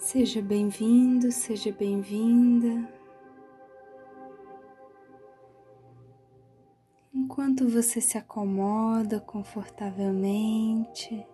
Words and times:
Seja 0.00 0.40
bem-vindo, 0.40 1.30
seja 1.30 1.70
bem-vinda. 1.70 2.88
Enquanto 7.12 7.68
você 7.68 8.00
se 8.00 8.16
acomoda 8.16 9.20
confortavelmente, 9.20 11.24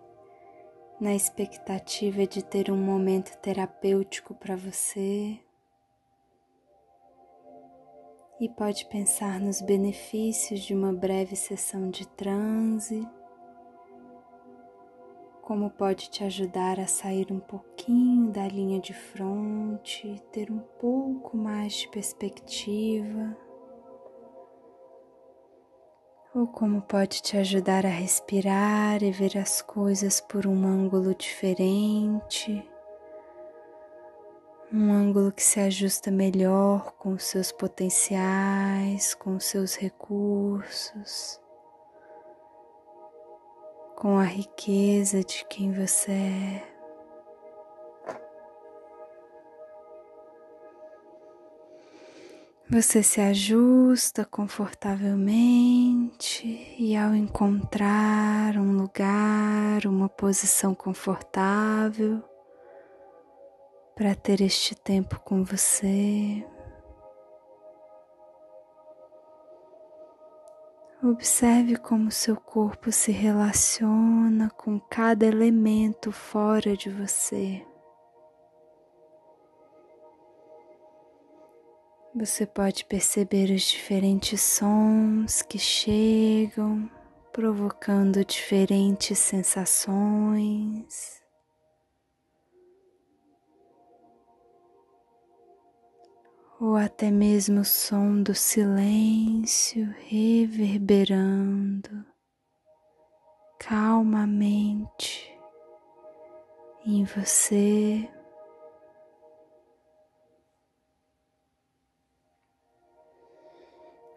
na 0.99 1.15
expectativa 1.15 2.27
de 2.27 2.43
ter 2.43 2.69
um 2.69 2.75
momento 2.75 3.37
terapêutico 3.37 4.35
para 4.35 4.57
você, 4.57 5.39
e 8.37 8.49
pode 8.49 8.85
pensar 8.87 9.39
nos 9.39 9.61
benefícios 9.61 10.59
de 10.59 10.75
uma 10.75 10.91
breve 10.91 11.37
sessão 11.37 11.89
de 11.89 12.05
transe 12.05 13.07
como 15.47 15.69
pode 15.69 16.09
te 16.09 16.25
ajudar 16.25 16.77
a 16.77 16.85
sair 16.87 17.31
um 17.31 17.39
pouquinho 17.39 18.29
da 18.33 18.45
linha 18.49 18.81
de 18.81 18.93
fronte, 18.93 20.21
ter 20.29 20.51
um 20.51 20.59
pouco 20.77 21.37
mais 21.37 21.71
de 21.71 21.87
perspectiva, 21.87 23.33
ou 26.35 26.47
como 26.47 26.81
pode 26.81 27.21
te 27.21 27.37
ajudar 27.37 27.85
a 27.85 27.89
respirar 27.89 29.01
e 29.01 29.09
ver 29.09 29.37
as 29.37 29.61
coisas 29.61 30.19
por 30.19 30.45
um 30.45 30.67
ângulo 30.67 31.15
diferente, 31.15 32.69
um 34.69 34.91
ângulo 34.91 35.31
que 35.31 35.41
se 35.41 35.61
ajusta 35.61 36.11
melhor 36.11 36.91
com 36.97 37.13
os 37.13 37.23
seus 37.23 37.53
potenciais, 37.53 39.15
com 39.15 39.37
os 39.37 39.45
seus 39.45 39.77
recursos 39.77 41.39
com 43.97 44.17
a 44.19 44.23
riqueza 44.23 45.23
de 45.23 45.43
quem 45.49 45.73
você 45.73 46.11
é. 46.11 46.63
Você 52.69 53.01
se 53.01 53.19
ajusta 53.19 54.23
confortavelmente 54.23 56.75
e, 56.77 56.95
ao 56.95 57.15
encontrar 57.15 58.55
um 58.57 58.77
lugar, 58.77 59.87
uma 59.87 60.07
posição 60.07 60.75
confortável 60.75 62.21
para 63.95 64.13
ter 64.13 64.41
este 64.41 64.75
tempo 64.75 65.19
com 65.21 65.43
você, 65.43 66.45
Observe 71.03 71.75
como 71.75 72.09
seu 72.09 72.35
corpo 72.35 72.91
se 72.91 73.11
relaciona 73.11 74.49
com 74.49 74.79
cada 74.79 75.27
elemento 75.27 76.11
fora 76.11 76.75
de 76.75 76.89
você. 76.89 77.63
Você 82.15 82.47
pode 82.47 82.83
perceber 82.85 83.51
os 83.51 83.61
diferentes 83.61 84.41
sons 84.41 85.43
que 85.43 85.59
chegam, 85.59 86.89
provocando 87.31 88.25
diferentes 88.25 89.19
sensações. 89.19 91.21
Ou 96.59 96.75
até 96.75 97.11
mesmo 97.11 97.61
o 97.61 97.65
som 97.65 98.21
do 98.21 98.33
silêncio 98.33 99.93
reverberando 100.07 102.05
calmamente 103.59 105.37
em 106.85 107.03
você. 107.03 108.09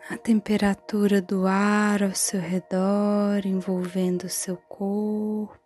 A 0.09 0.17
temperatura 0.17 1.21
do 1.23 1.47
ar 1.47 2.03
ao 2.03 2.15
seu 2.15 2.41
redor 2.41 3.45
envolvendo 3.45 4.25
o 4.25 4.29
seu 4.29 4.57
corpo. 4.57 5.60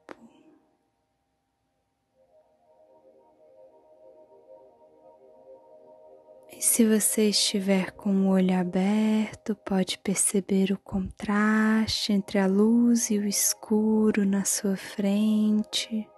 Se 6.60 6.87
você 6.87 7.28
estiver 7.28 7.91
com 7.92 8.26
o 8.26 8.28
olho 8.28 8.59
aberto, 8.59 9.54
pode 9.56 9.98
perceber 9.98 10.72
o 10.72 10.78
contraste 10.78 12.12
entre 12.12 12.38
a 12.38 12.47
luz 12.47 13.10
e 13.10 13.19
o 13.19 13.26
escuro 13.26 14.25
na 14.25 14.44
sua 14.44 14.76
frente, 14.76 16.09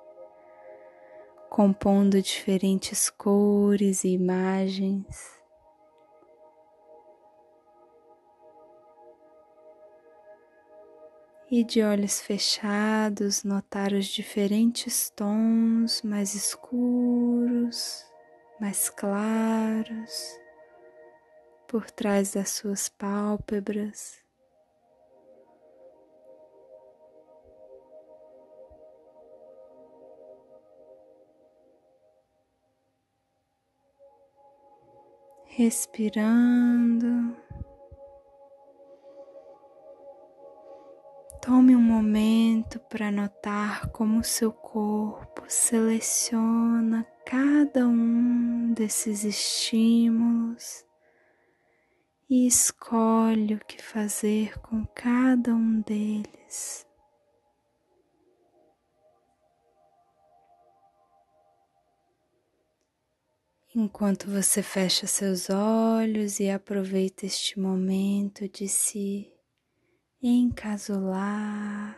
compondo 1.49 2.21
diferentes 2.21 3.09
cores 3.09 4.05
e 4.05 4.09
imagens. 4.09 5.35
E 11.51 11.65
de 11.65 11.83
olhos 11.83 12.21
fechados, 12.21 13.43
notar 13.43 13.93
os 13.93 14.07
diferentes 14.07 15.11
tons 15.11 16.03
mais 16.03 16.35
escuros 16.35 18.05
mais 18.61 18.89
claros 18.89 20.41
por 21.69 21.91
trás 21.91 22.33
das 22.33 22.51
suas 22.51 22.89
pálpebras. 22.89 24.25
Respirando, 35.49 37.35
tome 41.41 41.75
um 41.75 41.81
momento 41.81 42.79
para 42.91 43.11
notar 43.11 43.89
como 43.91 44.21
o 44.21 44.25
seu 44.25 44.53
corpo 44.53 45.45
seleciona 45.49 47.07
cada 47.27 47.89
um 47.89 48.73
desses 48.73 49.25
estímulos 49.25 50.85
e 52.31 52.47
escolhe 52.47 53.55
o 53.55 53.65
que 53.67 53.83
fazer 53.83 54.57
com 54.61 54.87
cada 54.95 55.53
um 55.53 55.81
deles. 55.81 56.87
Enquanto 63.75 64.31
você 64.31 64.63
fecha 64.63 65.09
seus 65.09 65.51
olhos 65.51 66.39
e 66.39 66.49
aproveita 66.49 67.27
este 67.27 67.59
momento 67.59 68.49
de 68.49 68.69
se 68.69 69.31
encasular, 70.23 71.95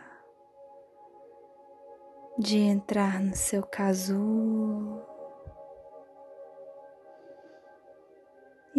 de 2.38 2.56
entrar 2.56 3.20
no 3.20 3.36
seu 3.36 3.62
casulo. 3.62 5.07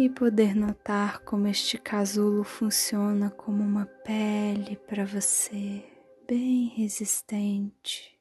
E 0.00 0.08
poder 0.08 0.56
notar 0.56 1.18
como 1.24 1.46
este 1.46 1.76
casulo 1.76 2.42
funciona 2.42 3.28
como 3.28 3.62
uma 3.62 3.84
pele 3.84 4.76
para 4.88 5.04
você, 5.04 5.84
bem 6.26 6.68
resistente, 6.74 8.18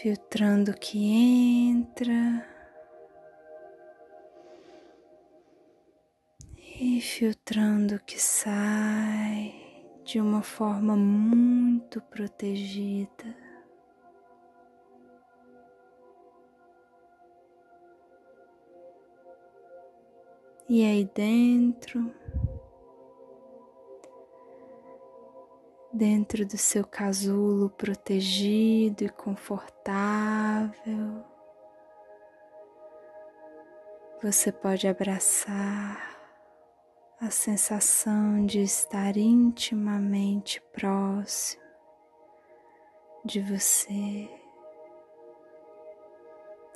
filtrando 0.00 0.70
o 0.70 0.78
que 0.78 1.10
entra 1.10 2.46
e 6.80 7.00
filtrando 7.00 7.96
o 7.96 8.00
que 8.00 8.22
sai 8.22 9.52
de 10.04 10.20
uma 10.20 10.42
forma 10.42 10.94
muito 10.94 12.00
protegida. 12.00 13.45
E 20.68 20.84
aí 20.84 21.04
dentro, 21.14 22.12
dentro 25.92 26.44
do 26.44 26.58
seu 26.58 26.84
casulo 26.84 27.70
protegido 27.70 29.04
e 29.04 29.08
confortável, 29.08 30.74
você 34.20 34.50
pode 34.50 34.88
abraçar 34.88 36.16
a 37.20 37.30
sensação 37.30 38.44
de 38.44 38.60
estar 38.60 39.16
intimamente 39.16 40.60
próximo 40.72 41.62
de 43.24 43.40
você 43.40 44.28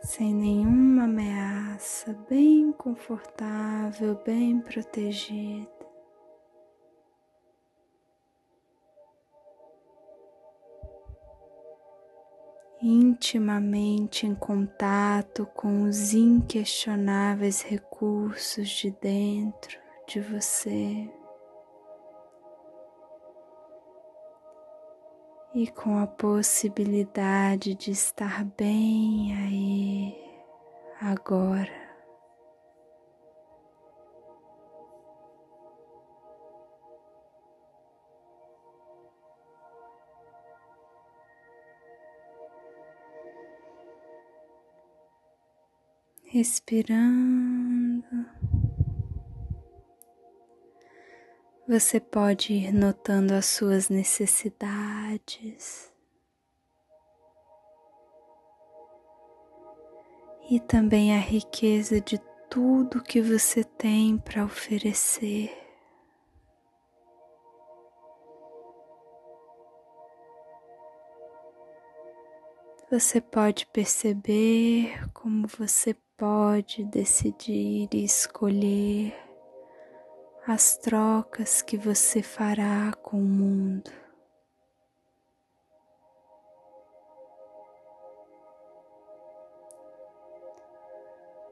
sem 0.02 0.34
nenhuma 0.34 1.04
ameaça, 1.04 2.16
bem 2.28 2.72
confortável, 2.72 4.20
bem 4.24 4.60
protegida. 4.60 5.80
intimamente 12.82 14.26
em 14.26 14.34
contato 14.34 15.46
com 15.54 15.82
os 15.82 16.14
inquestionáveis 16.14 17.60
recursos 17.60 18.68
de 18.70 18.90
dentro 18.90 19.78
de 20.06 20.20
você. 20.20 21.19
E 25.52 25.66
com 25.66 25.98
a 25.98 26.06
possibilidade 26.06 27.74
de 27.74 27.90
estar 27.90 28.44
bem 28.56 29.34
aí, 29.34 30.14
agora. 31.00 31.90
respirando. 46.32 47.59
Você 51.70 52.00
pode 52.00 52.52
ir 52.52 52.74
notando 52.74 53.32
as 53.32 53.46
suas 53.46 53.88
necessidades 53.88 55.88
e 60.50 60.58
também 60.58 61.14
a 61.14 61.20
riqueza 61.20 62.00
de 62.00 62.18
tudo 62.50 63.00
que 63.00 63.22
você 63.22 63.62
tem 63.62 64.18
para 64.18 64.44
oferecer. 64.44 65.56
Você 72.90 73.20
pode 73.20 73.64
perceber 73.66 75.08
como 75.12 75.46
você 75.46 75.94
pode 76.16 76.82
decidir 76.86 77.88
e 77.92 78.04
escolher 78.04 79.29
as 80.46 80.76
trocas 80.76 81.62
que 81.62 81.76
você 81.76 82.22
fará 82.22 82.92
com 83.02 83.18
o 83.18 83.20
mundo. 83.20 83.90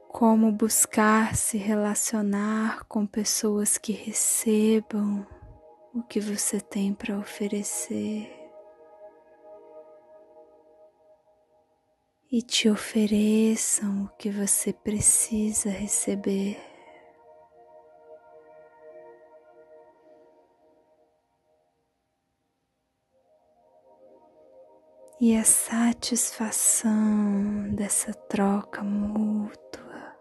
Como 0.07 0.51
buscar 0.51 1.35
se 1.35 1.57
relacionar 1.57 2.83
com 2.85 3.05
pessoas 3.05 3.77
que 3.77 3.93
recebam 3.93 5.25
o 5.93 6.03
que 6.03 6.19
você 6.19 6.59
tem 6.59 6.93
para 6.93 7.17
oferecer. 7.17 8.39
e 12.31 12.43
te 12.43 12.69
ofereçam 12.69 14.03
o 14.03 14.17
que 14.17 14.29
você 14.29 14.71
precisa 14.71 15.69
receber. 15.69 16.78
E 25.21 25.35
a 25.35 25.43
satisfação 25.43 26.91
dessa 27.75 28.13
troca 28.13 28.81
mútua, 28.81 30.15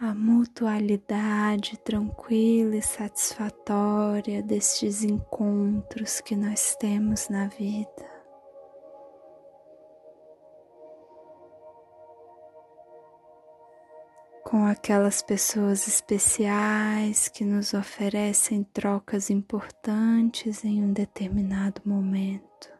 a 0.00 0.12
mutualidade 0.12 1.78
tranquila 1.78 2.74
e 2.74 2.82
satisfatória 2.82 4.42
destes 4.42 5.04
encontros 5.04 6.20
que 6.20 6.34
nós 6.34 6.74
temos 6.80 7.28
na 7.28 7.46
vida. 7.46 8.14
com 14.42 14.66
aquelas 14.66 15.22
pessoas 15.22 15.88
especiais 15.88 17.28
que 17.28 17.44
nos 17.44 17.74
oferecem 17.74 18.62
trocas 18.62 19.30
importantes 19.30 20.64
em 20.64 20.82
um 20.82 20.92
determinado 20.92 21.80
momento. 21.84 22.73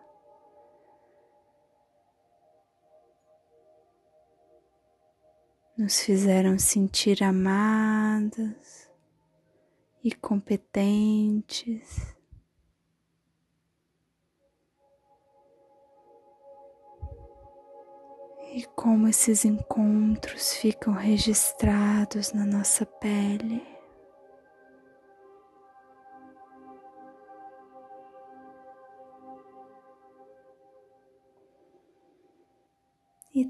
Nos 5.84 6.00
fizeram 6.00 6.58
sentir 6.58 7.22
amadas 7.22 8.88
e 10.02 10.14
competentes. 10.14 12.14
e 18.54 18.62
como 18.76 19.08
esses 19.08 19.44
encontros 19.44 20.54
ficam 20.54 20.94
registrados 20.94 22.32
na 22.32 22.46
nossa 22.46 22.86
pele. 22.86 23.73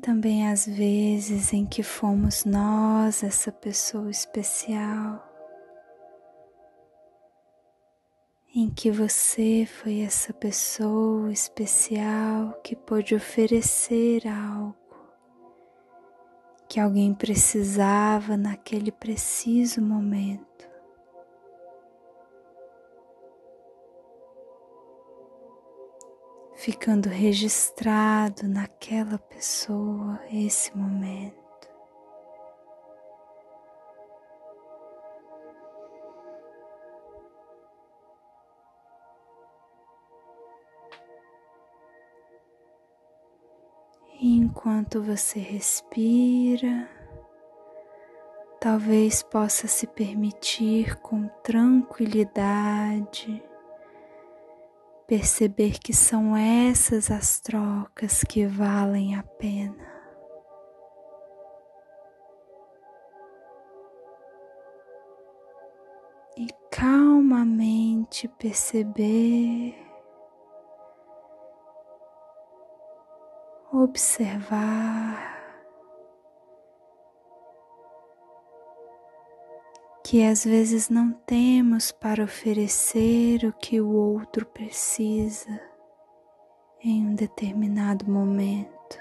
Também 0.05 0.47
as 0.47 0.67
vezes 0.67 1.55
em 1.55 1.65
que 1.65 1.83
fomos 1.83 2.45
nós 2.45 3.23
essa 3.23 3.51
pessoa 3.51 4.11
especial, 4.11 5.27
em 8.55 8.69
que 8.69 8.91
você 8.91 9.67
foi 9.67 10.01
essa 10.01 10.31
pessoa 10.35 11.33
especial 11.33 12.53
que 12.63 12.77
pôde 12.77 13.15
oferecer 13.15 14.29
algo 14.29 14.77
que 16.69 16.79
alguém 16.79 17.15
precisava 17.15 18.37
naquele 18.37 18.93
preciso 18.93 19.81
momento. 19.81 20.69
Ficando 26.55 27.09
registrado 27.09 28.49
naquela 28.49 29.19
pessoa 29.19 30.21
esse 30.31 30.77
momento. 30.77 31.45
enquanto 44.65 45.03
você 45.03 45.39
respira, 45.39 46.89
talvez 48.61 49.23
possa 49.23 49.69
se 49.69 49.87
permitir 49.87 50.97
com 51.01 51.29
tranquilidade 51.43 53.43
perceber 55.07 55.79
que 55.79 55.93
são 55.93 56.37
essas 56.37 57.11
as 57.11 57.41
trocas 57.41 58.25
que 58.25 58.47
valem 58.47 59.17
a 59.17 59.23
pena. 59.23 59.93
E 66.37 66.49
calmamente 66.71 68.27
perceber 68.27 69.75
observar 73.73 75.34
que 80.15 80.23
às 80.23 80.45
vezes 80.45 80.89
não 80.89 81.11
temos 81.11 81.91
para 81.91 82.23
oferecer 82.23 83.45
o 83.45 83.53
que 83.53 83.81
o 83.81 83.89
outro 83.89 84.47
precisa 84.47 85.61
em 86.85 87.05
um 87.05 87.17
determinado 87.17 88.09
momento. 88.09 88.97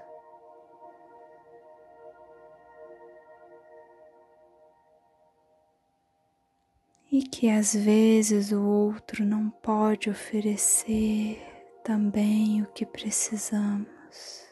E 7.12 7.22
que 7.22 7.48
às 7.48 7.76
vezes 7.76 8.52
o 8.52 8.64
outro 8.64 9.24
não 9.24 9.52
pode 9.52 10.10
oferecer 10.10 11.40
também 11.84 12.64
o 12.64 12.66
que 12.74 12.88
precisamos. 12.88 14.52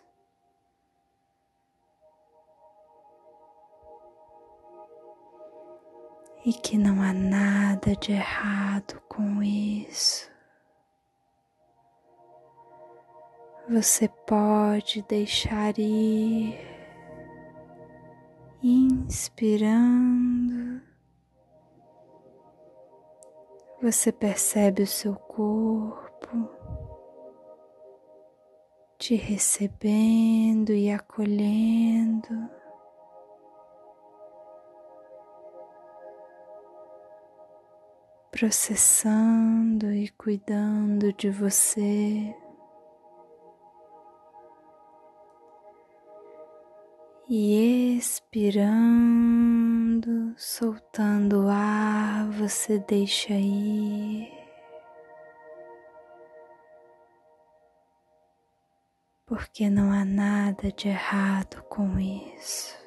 E 6.45 6.53
que 6.53 6.77
não 6.77 7.01
há 7.01 7.13
nada 7.13 7.95
de 7.95 8.12
errado 8.12 9.01
com 9.07 9.41
isso. 9.43 10.29
Você 13.69 14.07
pode 14.27 15.01
deixar 15.03 15.77
ir, 15.77 16.60
inspirando, 18.62 19.62
você 23.81 24.12
percebe 24.12 24.83
o 24.83 24.88
seu 24.88 25.15
corpo 25.15 26.12
te 29.01 29.15
recebendo 29.15 30.71
e 30.71 30.91
acolhendo. 30.91 32.61
Processando 38.41 39.93
e 39.93 40.10
cuidando 40.10 41.13
de 41.13 41.29
você. 41.29 42.36
E 47.29 47.98
expirando, 48.00 48.74
soltando 50.36 51.45
o 51.45 51.50
ar, 51.50 52.31
você 52.31 52.79
deixa 52.79 53.36
ir. 53.36 54.27
Porque 59.27 59.69
não 59.69 59.91
há 59.91 60.03
nada 60.03 60.71
de 60.71 60.88
errado 60.88 61.62
com 61.69 62.00
isso. 62.00 62.81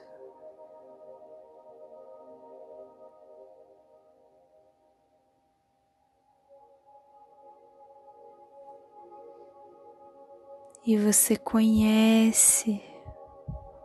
E 10.87 10.99
você 10.99 11.35
conhece 11.35 12.79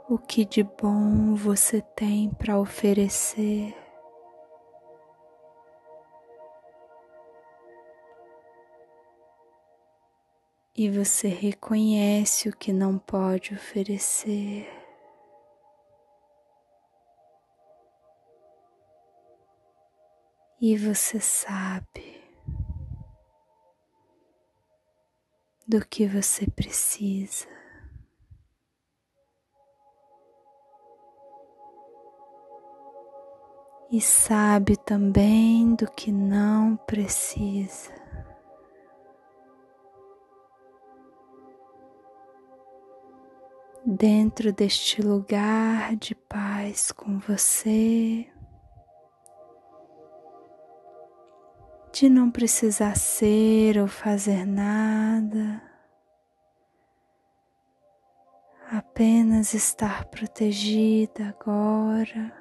o 0.10 0.18
que 0.18 0.44
de 0.44 0.63
bom 0.63 1.34
você 1.34 1.82
tem 1.82 2.29
para 2.29 2.60
oferecer. 2.60 3.74
E 10.75 10.89
você 10.89 11.29
reconhece 11.29 12.50
o 12.50 12.56
que 12.56 12.74
não 12.74 13.00
pode 13.00 13.53
oferecer. 13.53 14.68
E 20.60 20.75
você 20.75 21.22
sabe 21.22 22.18
do 25.69 25.85
que 25.85 26.07
você 26.07 26.49
precisa. 26.49 27.47
e 33.91 33.99
sabe 33.99 34.77
também 34.77 35.73
do 35.73 35.89
que 35.91 36.11
não 36.11 36.77
precisa. 36.77 37.91
Dentro 43.83 44.53
deste 44.53 45.01
lugar 45.01 45.95
de 45.95 46.13
paz 46.13 46.91
com 46.91 47.17
você, 47.17 48.27
de 52.00 52.08
não 52.08 52.32
precisar 52.32 52.96
ser 52.96 53.77
ou 53.77 53.86
fazer 53.86 54.46
nada, 54.46 55.62
apenas 58.72 59.53
estar 59.53 60.06
protegida 60.06 61.27
agora. 61.27 62.34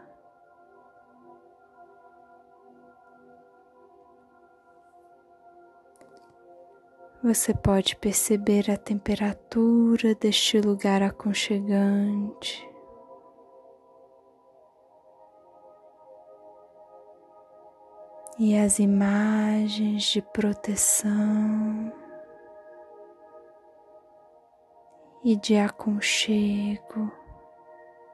Você 7.20 7.52
pode 7.52 7.96
perceber 7.96 8.70
a 8.70 8.76
temperatura 8.76 10.14
deste 10.14 10.60
lugar 10.60 11.02
aconchegante. 11.02 12.67
E 18.38 18.56
as 18.56 18.78
imagens 18.78 20.04
de 20.04 20.22
proteção 20.22 21.92
e 25.24 25.34
de 25.36 25.56
aconchego 25.56 27.10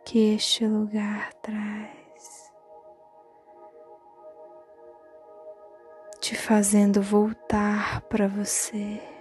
que 0.04 0.34
este 0.34 0.66
lugar 0.66 1.32
traz. 1.34 1.94
te 6.24 6.34
fazendo 6.34 7.02
voltar 7.02 8.00
para 8.08 8.26
você. 8.26 9.13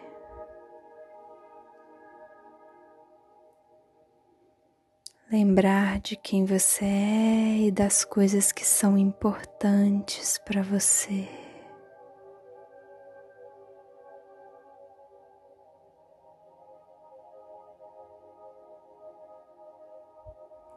Lembrar 5.34 6.00
de 6.00 6.16
quem 6.16 6.46
você 6.46 6.86
é 6.86 7.58
e 7.66 7.72
das 7.72 8.06
coisas 8.06 8.52
que 8.52 8.64
são 8.64 8.96
importantes 8.96 10.40
para 10.46 10.62
você. 10.62 11.28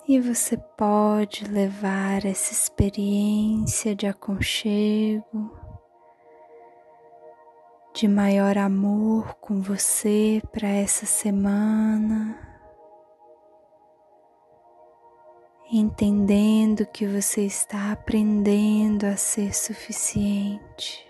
E 0.08 0.18
você 0.18 0.56
pode 0.56 1.44
levar 1.44 2.24
essa 2.24 2.54
experiência 2.54 3.94
de 3.94 4.06
aconchego 4.06 5.54
de 7.94 8.08
maior 8.08 8.56
amor 8.56 9.34
com 9.34 9.60
você 9.60 10.40
para 10.50 10.68
essa 10.68 11.04
semana, 11.04 12.45
entendendo 15.76 16.86
que 16.86 17.06
você 17.06 17.42
está 17.42 17.92
aprendendo 17.92 19.04
a 19.04 19.16
ser 19.16 19.54
suficiente. 19.54 21.04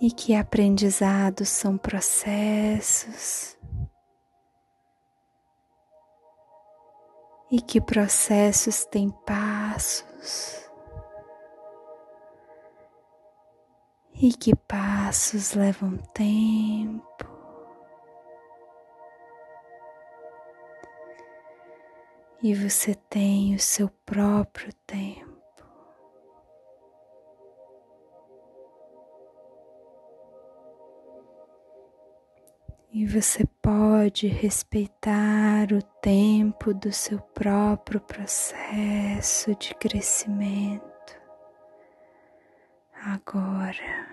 E 0.00 0.10
que 0.10 0.34
aprendizados 0.34 1.48
são 1.48 1.76
processos 1.76 3.58
e 7.50 7.60
que 7.60 7.80
processos 7.80 8.84
têm 8.86 9.10
passos 9.10 10.70
e 14.14 14.32
que 14.32 14.54
passos 14.54 15.54
levam 15.54 15.96
tempo. 16.14 17.29
E 22.42 22.54
você 22.54 22.94
tem 22.94 23.54
o 23.54 23.58
seu 23.58 23.90
próprio 24.06 24.72
tempo. 24.86 25.28
E 32.90 33.04
você 33.06 33.44
pode 33.60 34.26
respeitar 34.26 35.70
o 35.70 35.82
tempo 36.00 36.72
do 36.72 36.90
seu 36.90 37.20
próprio 37.20 38.00
processo 38.00 39.54
de 39.56 39.74
crescimento 39.74 40.90
agora. 43.04 44.08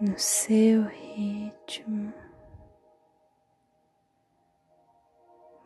No 0.00 0.18
seu 0.18 0.84
ritmo 0.84 2.29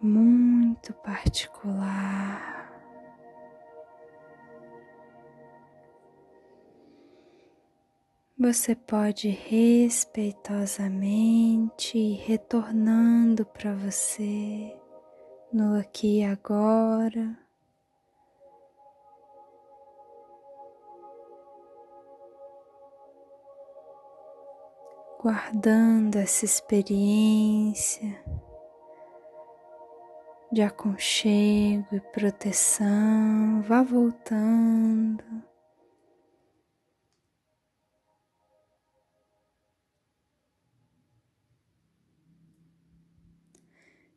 muito 0.04 0.92
particular. 0.92 2.52
Você 8.38 8.75
pode 8.75 9.30
respeitosamente 9.30 11.96
ir 11.96 12.16
retornando 12.26 13.46
para 13.46 13.75
você 13.75 14.78
no 15.50 15.78
aqui 15.78 16.18
e 16.18 16.25
agora. 16.25 17.38
Guardando 25.23 26.16
essa 26.16 26.44
experiência 26.44 28.23
de 30.54 30.62
aconchego 30.62 31.84
e 31.92 32.00
proteção, 32.00 33.61
vá 33.62 33.82
voltando 33.82 35.25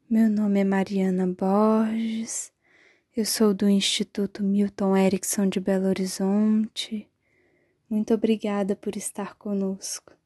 Meu 0.07 0.29
nome 0.29 0.61
é 0.61 0.63
Mariana 0.63 1.27
Borges, 1.27 2.53
Eu 3.15 3.25
sou 3.25 3.53
do 3.53 3.67
Instituto 3.67 4.43
Milton 4.43 4.95
Erickson 4.95 5.49
de 5.49 5.59
Belo 5.59 5.87
Horizonte. 5.87 7.09
Muito 7.89 8.13
obrigada 8.13 8.75
por 8.75 8.95
estar 8.95 9.35
conosco. 9.35 10.16